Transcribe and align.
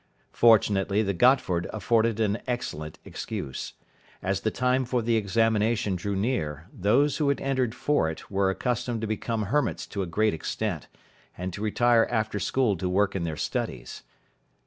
Fortunately 0.33 1.03
the 1.03 1.13
Gotford 1.13 1.67
afforded 1.71 2.19
an 2.19 2.39
excellent 2.47 2.97
excuse. 3.05 3.73
As 4.23 4.41
the 4.41 4.49
time 4.49 4.83
for 4.83 5.03
the 5.03 5.15
examination 5.15 5.95
drew 5.95 6.15
near, 6.15 6.67
those 6.73 7.17
who 7.17 7.29
had 7.29 7.39
entered 7.39 7.75
for 7.75 8.09
it 8.09 8.31
were 8.31 8.49
accustomed 8.49 9.01
to 9.01 9.05
become 9.05 9.43
hermits 9.43 9.85
to 9.85 10.01
a 10.01 10.07
great 10.07 10.33
extent, 10.33 10.87
and 11.37 11.53
to 11.53 11.61
retire 11.61 12.07
after 12.09 12.39
school 12.39 12.75
to 12.77 12.89
work 12.89 13.15
in 13.15 13.25
their 13.25 13.37
studies. 13.37 14.01